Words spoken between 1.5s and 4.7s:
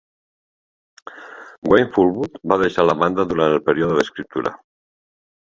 Wayne Fullwood va deixar la banda durant el període d'escriptura.